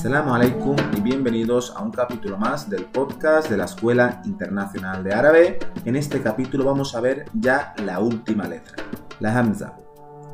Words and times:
Assalamu 0.00 0.34
alaikum 0.34 0.76
y 0.96 1.02
bienvenidos 1.02 1.74
a 1.76 1.82
un 1.82 1.90
capítulo 1.90 2.38
más 2.38 2.70
del 2.70 2.86
podcast 2.86 3.50
de 3.50 3.58
la 3.58 3.66
Escuela 3.66 4.22
Internacional 4.24 5.04
de 5.04 5.12
Árabe. 5.12 5.58
En 5.84 5.94
este 5.94 6.22
capítulo 6.22 6.64
vamos 6.64 6.94
a 6.94 7.02
ver 7.02 7.26
ya 7.34 7.74
la 7.84 8.00
última 8.00 8.48
letra, 8.48 8.82
la 9.20 9.38
Hamza. 9.38 9.74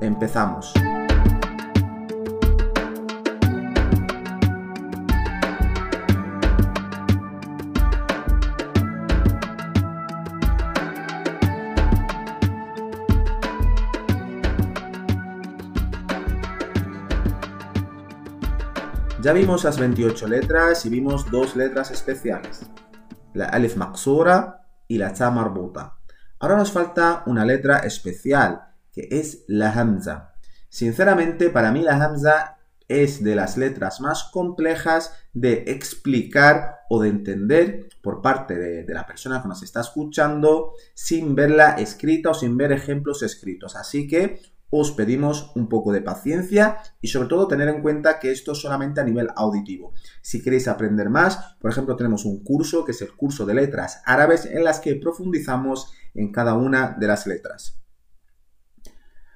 Empezamos. 0.00 0.72
Ya 19.26 19.32
vimos 19.32 19.64
las 19.64 19.80
28 19.80 20.28
letras 20.28 20.86
y 20.86 20.88
vimos 20.88 21.28
dos 21.32 21.56
letras 21.56 21.90
especiales, 21.90 22.64
la 23.34 23.46
alif 23.46 23.74
maqsura 23.74 24.68
y 24.86 24.98
la 24.98 25.12
ta 25.14 25.32
marbuta. 25.32 25.98
Ahora 26.38 26.56
nos 26.56 26.70
falta 26.70 27.24
una 27.26 27.44
letra 27.44 27.78
especial, 27.78 28.68
que 28.92 29.08
es 29.10 29.42
la 29.48 29.72
hamza. 29.72 30.34
Sinceramente, 30.68 31.50
para 31.50 31.72
mí 31.72 31.82
la 31.82 31.96
hamza 31.96 32.58
es 32.86 33.24
de 33.24 33.34
las 33.34 33.56
letras 33.56 34.00
más 34.00 34.30
complejas 34.32 35.12
de 35.32 35.64
explicar 35.66 36.82
o 36.88 37.02
de 37.02 37.08
entender 37.08 37.88
por 38.00 38.22
parte 38.22 38.54
de, 38.54 38.84
de, 38.84 38.94
la 38.94 39.08
persona 39.08 39.42
que 39.42 39.48
nos 39.48 39.60
está 39.64 39.80
escuchando 39.80 40.74
sin 40.94 41.34
verla 41.34 41.70
escrita 41.70 42.30
o 42.30 42.34
sin 42.34 42.56
ver 42.56 42.70
ejemplos 42.70 43.24
escritos. 43.24 43.74
Así 43.74 44.06
que 44.06 44.40
os 44.70 44.90
pedimos 44.92 45.52
un 45.54 45.68
poco 45.68 45.92
de 45.92 46.02
paciencia 46.02 46.78
y 47.00 47.08
sobre 47.08 47.28
todo 47.28 47.48
tener 47.48 47.68
en 47.68 47.82
cuenta 47.82 48.18
que 48.18 48.32
esto 48.32 48.52
es 48.52 48.58
solamente 48.58 49.00
a 49.00 49.04
nivel 49.04 49.28
auditivo. 49.36 49.92
Si 50.22 50.42
queréis 50.42 50.68
aprender 50.68 51.08
más, 51.08 51.56
por 51.60 51.70
ejemplo, 51.70 51.96
tenemos 51.96 52.24
un 52.24 52.42
curso 52.42 52.84
que 52.84 52.92
es 52.92 53.02
el 53.02 53.14
curso 53.14 53.46
de 53.46 53.54
letras 53.54 54.02
árabes 54.04 54.44
en 54.46 54.64
las 54.64 54.80
que 54.80 54.96
profundizamos 54.96 55.92
en 56.14 56.32
cada 56.32 56.54
una 56.54 56.96
de 56.98 57.06
las 57.06 57.26
letras. 57.26 57.80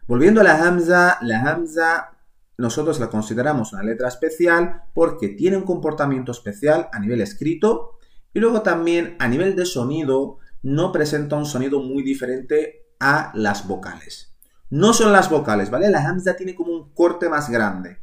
Volviendo 0.06 0.40
a 0.40 0.44
la 0.44 0.66
Hamza, 0.66 1.18
la 1.22 1.40
Hamza 1.40 2.16
nosotros 2.58 3.00
la 3.00 3.08
consideramos 3.08 3.72
una 3.72 3.82
letra 3.82 4.08
especial 4.08 4.82
porque 4.92 5.28
tiene 5.28 5.56
un 5.56 5.62
comportamiento 5.62 6.32
especial 6.32 6.88
a 6.92 6.98
nivel 6.98 7.20
escrito 7.20 7.98
y 8.34 8.40
luego 8.40 8.62
también 8.62 9.16
a 9.18 9.28
nivel 9.28 9.56
de 9.56 9.64
sonido 9.64 10.38
no 10.62 10.92
presenta 10.92 11.36
un 11.36 11.46
sonido 11.46 11.80
muy 11.80 12.02
diferente 12.02 12.92
a 12.98 13.32
las 13.34 13.66
vocales. 13.66 14.29
No 14.70 14.92
son 14.92 15.12
las 15.12 15.28
vocales, 15.28 15.70
¿vale? 15.70 15.90
La 15.90 16.08
hamza 16.08 16.36
tiene 16.36 16.54
como 16.54 16.72
un 16.72 16.94
corte 16.94 17.28
más 17.28 17.50
grande. 17.50 17.98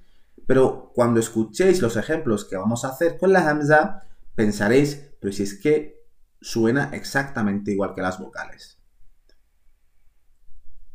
Pero 0.45 0.91
cuando 0.93 1.19
escuchéis 1.19 1.81
los 1.81 1.97
ejemplos 1.97 2.45
que 2.45 2.57
vamos 2.57 2.83
a 2.83 2.89
hacer 2.89 3.17
con 3.17 3.31
la 3.31 3.49
hamza, 3.49 4.03
pensaréis, 4.35 5.11
pero 5.19 5.33
si 5.33 5.43
es 5.43 5.59
que 5.59 6.05
suena 6.41 6.89
exactamente 6.93 7.71
igual 7.71 7.95
que 7.95 8.01
las 8.01 8.19
vocales. 8.19 8.79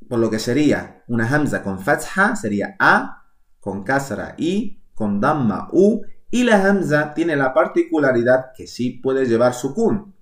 Por 0.09 0.19
lo 0.19 0.31
que 0.31 0.39
sería 0.39 1.05
una 1.09 1.29
hamza 1.29 1.63
con 1.63 1.79
fatha 1.81 2.37
sería 2.37 2.77
a, 2.79 3.25
con 3.61 3.83
kasra 3.83 4.35
i, 4.37 4.83
con 4.95 5.21
damma 5.21 5.69
u, 5.73 6.03
y 6.31 6.45
la 6.45 6.67
hamza 6.67 7.15
tiene 7.15 7.37
la 7.37 7.53
particularidad 7.53 8.53
que 8.57 8.67
sí 8.67 8.91
puede 8.91 9.27
llevar 9.27 9.55
sukun. 9.55 10.15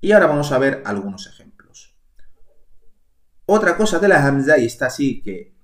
Y 0.00 0.12
ahora 0.12 0.26
vamos 0.26 0.52
a 0.52 0.58
ver 0.58 0.82
algunos 0.84 1.26
ejemplos. 1.26 1.49
Otra 3.52 3.76
cosa 3.76 3.98
de 3.98 4.06
la 4.06 4.24
Hamza, 4.24 4.58
y 4.58 4.66
está 4.66 4.86
así 4.86 5.22
que 5.22 5.56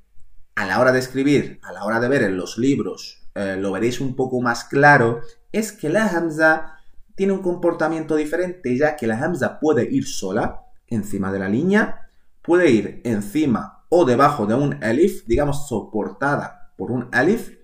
a 0.56 0.66
la 0.66 0.80
hora 0.80 0.90
de 0.90 0.98
escribir, 0.98 1.60
a 1.62 1.70
la 1.70 1.84
hora 1.84 2.00
de 2.00 2.08
ver 2.08 2.24
en 2.24 2.36
los 2.36 2.58
libros, 2.58 3.28
eh, 3.36 3.56
lo 3.56 3.70
veréis 3.70 4.00
un 4.00 4.16
poco 4.16 4.40
más 4.40 4.64
claro, 4.64 5.20
es 5.52 5.70
que 5.70 5.88
la 5.88 6.08
Hamza 6.08 6.78
tiene 7.14 7.32
un 7.32 7.42
comportamiento 7.42 8.16
diferente, 8.16 8.76
ya 8.76 8.96
que 8.96 9.06
la 9.06 9.16
Hamza 9.16 9.60
puede 9.60 9.88
ir 9.88 10.04
sola, 10.04 10.62
encima 10.88 11.30
de 11.30 11.38
la 11.38 11.48
línea, 11.48 12.10
puede 12.42 12.70
ir 12.70 13.02
encima 13.04 13.84
o 13.88 14.04
debajo 14.04 14.46
de 14.46 14.54
un 14.54 14.82
alif, 14.82 15.24
digamos 15.28 15.68
soportada 15.68 16.72
por 16.76 16.90
un 16.90 17.08
alif, 17.12 17.56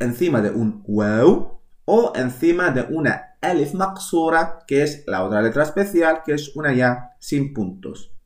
encima 0.00 0.42
de 0.42 0.50
un 0.50 0.82
wow, 0.88 1.60
o 1.84 2.12
encima 2.16 2.72
de 2.72 2.82
una 2.90 3.36
alif 3.42 3.74
maqsura, 3.74 4.64
que 4.66 4.82
es 4.82 5.04
la 5.06 5.22
otra 5.22 5.40
letra 5.40 5.62
especial, 5.62 6.22
que 6.26 6.32
es 6.32 6.56
una 6.56 6.74
ya 6.74 7.12
sin 7.20 7.54
puntos. 7.54 8.17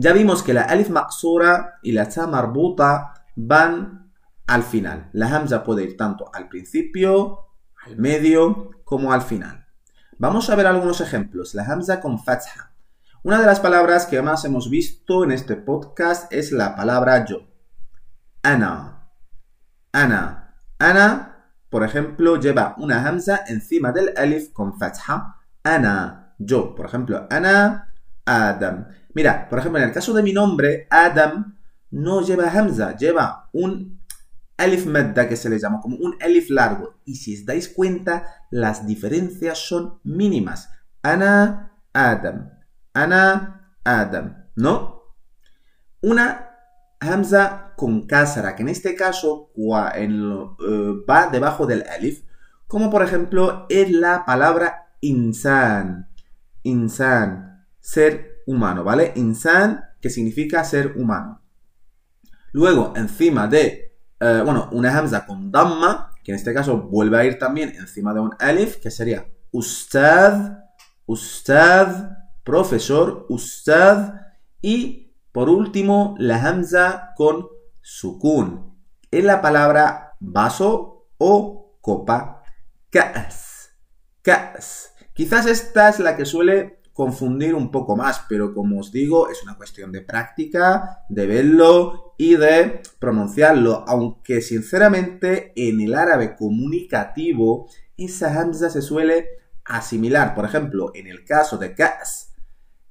Ya 0.00 0.12
vimos 0.12 0.44
que 0.44 0.54
la 0.54 0.62
alif 0.62 0.90
maqsura 0.90 1.80
y 1.82 1.90
la 1.90 2.08
ta 2.08 2.28
marbuta 2.28 3.14
van 3.34 4.12
al 4.46 4.62
final. 4.62 5.10
La 5.12 5.26
hamza 5.34 5.64
puede 5.64 5.82
ir 5.82 5.96
tanto 5.96 6.30
al 6.32 6.48
principio, 6.48 7.48
al 7.84 7.96
medio, 7.96 8.70
como 8.84 9.12
al 9.12 9.22
final. 9.22 9.66
Vamos 10.16 10.50
a 10.50 10.54
ver 10.54 10.68
algunos 10.68 11.00
ejemplos. 11.00 11.52
La 11.56 11.64
hamza 11.64 12.00
con 12.00 12.22
fatha. 12.22 12.72
Una 13.24 13.40
de 13.40 13.46
las 13.46 13.58
palabras 13.58 14.06
que 14.06 14.22
más 14.22 14.44
hemos 14.44 14.70
visto 14.70 15.24
en 15.24 15.32
este 15.32 15.56
podcast 15.56 16.32
es 16.32 16.52
la 16.52 16.76
palabra 16.76 17.24
yo. 17.24 17.48
Ana. 18.44 19.10
Ana. 19.90 20.62
Ana, 20.78 21.50
por 21.70 21.82
ejemplo, 21.82 22.36
lleva 22.36 22.76
una 22.78 23.04
hamza 23.04 23.40
encima 23.48 23.90
del 23.90 24.14
alif 24.16 24.52
con 24.52 24.78
fatha. 24.78 25.38
Ana. 25.64 26.36
Yo. 26.38 26.76
Por 26.76 26.86
ejemplo, 26.86 27.26
ana 27.28 27.92
Adam. 28.24 28.86
Mira, 29.14 29.48
por 29.48 29.58
ejemplo, 29.58 29.80
en 29.80 29.88
el 29.88 29.94
caso 29.94 30.12
de 30.12 30.22
mi 30.22 30.32
nombre, 30.32 30.86
Adam 30.90 31.58
no 31.90 32.22
lleva 32.22 32.50
hamza, 32.50 32.96
lleva 32.96 33.48
un 33.52 34.00
alif 34.56 34.86
madda 34.86 35.28
que 35.28 35.36
se 35.36 35.48
le 35.48 35.58
llama, 35.58 35.80
como 35.80 35.96
un 35.96 36.16
alif 36.20 36.50
largo. 36.50 37.00
Y 37.04 37.16
si 37.16 37.34
os 37.36 37.46
dais 37.46 37.68
cuenta, 37.68 38.46
las 38.50 38.86
diferencias 38.86 39.58
son 39.58 40.00
mínimas. 40.04 40.70
Ana, 41.02 41.72
Adam. 41.92 42.50
Ana, 42.92 43.74
Adam. 43.84 44.46
¿No? 44.56 45.02
Una 46.02 46.50
hamza 47.00 47.72
con 47.76 48.06
kasra, 48.06 48.56
que 48.56 48.62
en 48.62 48.68
este 48.68 48.94
caso 48.94 49.52
eh, 49.56 50.08
va 51.08 51.28
debajo 51.28 51.66
del 51.66 51.84
alif, 51.88 52.24
como 52.66 52.90
por 52.90 53.02
ejemplo 53.02 53.66
en 53.70 54.00
la 54.00 54.24
palabra 54.24 54.88
insan. 55.00 56.10
Insan, 56.64 57.66
ser 57.80 58.37
humano, 58.48 58.82
¿vale? 58.82 59.12
Insan, 59.16 59.84
que 60.00 60.08
significa 60.08 60.64
ser 60.64 60.94
humano. 60.96 61.42
Luego, 62.52 62.94
encima 62.96 63.46
de, 63.46 63.98
eh, 64.18 64.42
bueno, 64.42 64.70
una 64.72 64.96
hamza 64.96 65.26
con 65.26 65.52
damma, 65.52 66.12
que 66.24 66.32
en 66.32 66.36
este 66.36 66.54
caso 66.54 66.78
vuelve 66.78 67.18
a 67.18 67.24
ir 67.26 67.38
también 67.38 67.74
encima 67.76 68.14
de 68.14 68.20
un 68.20 68.34
alif, 68.38 68.76
que 68.76 68.90
sería 68.90 69.28
ustad, 69.50 70.60
ustad, 71.04 72.10
profesor, 72.42 73.26
ustad, 73.28 74.14
y 74.62 75.12
por 75.30 75.50
último, 75.50 76.14
la 76.18 76.42
hamza 76.42 77.12
con 77.16 77.48
sukun, 77.82 78.78
en 79.10 79.26
la 79.26 79.42
palabra 79.42 80.16
vaso 80.20 81.10
o 81.18 81.78
copa, 81.82 82.42
kas, 82.88 83.72
kas. 84.22 84.94
Quizás 85.12 85.46
esta 85.46 85.90
es 85.90 85.98
la 85.98 86.16
que 86.16 86.24
suele 86.24 86.77
confundir 86.98 87.54
un 87.54 87.70
poco 87.70 87.96
más, 87.96 88.24
pero 88.28 88.52
como 88.52 88.80
os 88.80 88.90
digo, 88.90 89.30
es 89.30 89.44
una 89.44 89.56
cuestión 89.56 89.92
de 89.92 90.00
práctica, 90.00 91.04
de 91.08 91.28
verlo 91.28 92.14
y 92.18 92.34
de 92.34 92.82
pronunciarlo, 92.98 93.84
aunque 93.86 94.42
sinceramente 94.42 95.52
en 95.54 95.80
el 95.80 95.94
árabe 95.94 96.34
comunicativo 96.34 97.70
esa 97.96 98.40
hamza 98.40 98.68
se 98.68 98.82
suele 98.82 99.28
asimilar. 99.64 100.34
Por 100.34 100.44
ejemplo, 100.44 100.90
en 100.92 101.06
el 101.06 101.24
caso 101.24 101.56
de 101.56 101.72
kas, 101.72 102.34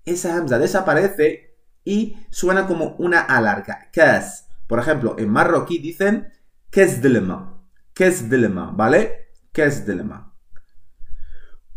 esa 0.05 0.37
hamza 0.37 0.57
desaparece 0.57 1.57
y 1.83 2.15
suena 2.29 2.65
como 2.65 2.95
una 2.99 3.19
alarga, 3.19 3.89
kas. 3.91 4.47
Por 4.67 4.79
ejemplo, 4.79 5.15
en 5.19 5.29
marroquí 5.29 5.79
dicen 5.79 6.29
kesdelma, 6.69 7.61
kesdelma, 7.93 8.71
¿vale? 8.71 9.33
Kesdelma. 9.51 10.26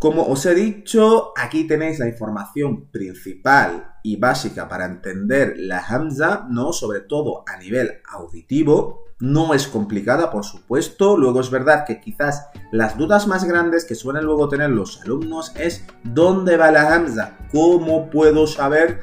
Como 0.01 0.23
os 0.29 0.47
he 0.47 0.55
dicho, 0.55 1.35
aquí 1.37 1.65
tenéis 1.65 1.99
la 1.99 2.09
información 2.09 2.87
principal 2.87 3.97
y 4.03 4.17
básica 4.17 4.67
para 4.67 4.87
entender 4.87 5.57
la 5.59 5.85
Hamza, 5.87 6.47
¿no? 6.49 6.73
Sobre 6.73 7.01
todo 7.01 7.45
a 7.47 7.59
nivel 7.59 8.01
auditivo. 8.11 9.05
No 9.19 9.53
es 9.53 9.67
complicada, 9.67 10.31
por 10.31 10.47
supuesto. 10.47 11.19
Luego 11.19 11.43
es 11.43 11.51
verdad 11.51 11.85
que 11.87 12.01
quizás 12.01 12.47
las 12.73 12.97
dudas 12.97 13.27
más 13.27 13.45
grandes 13.45 13.85
que 13.85 13.95
suelen 13.95 14.25
luego 14.25 14.49
tener 14.49 14.71
los 14.71 15.03
alumnos 15.03 15.53
es 15.55 15.85
¿dónde 16.03 16.57
va 16.57 16.71
la 16.71 16.95
Hamza? 16.95 17.37
¿Cómo 17.53 18.09
puedo 18.09 18.47
saber 18.47 19.01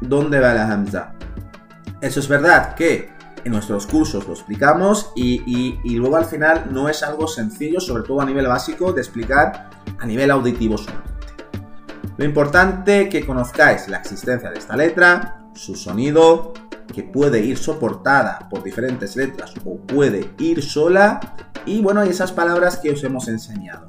dónde 0.00 0.40
va 0.40 0.54
la 0.54 0.72
Hamza? 0.72 1.12
Eso 2.00 2.20
es 2.20 2.28
verdad 2.28 2.74
que 2.74 3.10
en 3.44 3.52
nuestros 3.52 3.86
cursos 3.86 4.26
lo 4.26 4.32
explicamos 4.32 5.12
y, 5.14 5.42
y 5.84 5.96
luego 5.96 6.16
al 6.16 6.24
final 6.24 6.68
no 6.70 6.88
es 6.88 7.02
algo 7.02 7.28
sencillo, 7.28 7.80
sobre 7.80 8.04
todo 8.04 8.22
a 8.22 8.24
nivel 8.24 8.46
básico, 8.46 8.94
de 8.94 9.02
explicar 9.02 9.81
a 9.98 10.06
nivel 10.06 10.30
auditivo 10.30 10.78
solamente. 10.78 11.12
Lo 12.16 12.24
importante 12.24 13.08
que 13.08 13.24
conozcáis 13.24 13.88
la 13.88 13.98
existencia 13.98 14.50
de 14.50 14.58
esta 14.58 14.76
letra, 14.76 15.48
su 15.54 15.74
sonido, 15.74 16.52
que 16.92 17.02
puede 17.02 17.40
ir 17.40 17.56
soportada 17.56 18.48
por 18.50 18.62
diferentes 18.62 19.16
letras 19.16 19.54
o 19.64 19.78
puede 19.78 20.30
ir 20.38 20.62
sola 20.62 21.20
y 21.64 21.80
bueno, 21.80 22.02
esas 22.02 22.32
palabras 22.32 22.76
que 22.76 22.90
os 22.90 23.02
hemos 23.04 23.28
enseñado. 23.28 23.86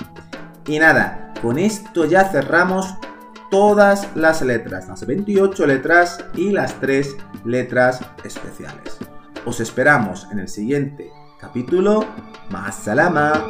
Y 0.68 0.80
nada, 0.80 1.34
con 1.42 1.60
esto 1.60 2.06
ya 2.06 2.30
cerramos 2.30 2.96
todas 3.52 4.08
las 4.16 4.42
letras, 4.42 4.88
las 4.88 5.06
28 5.06 5.68
letras 5.68 6.24
y 6.36 6.52
las 6.52 6.80
3 6.80 7.16
letras 7.46 8.00
especiales. 8.24 8.98
Os 9.46 9.60
esperamos 9.60 10.28
en 10.32 10.40
el 10.40 10.48
siguiente 10.48 11.12
capítulo. 11.40 12.06
Más 12.50 12.76
salama. 12.76 13.46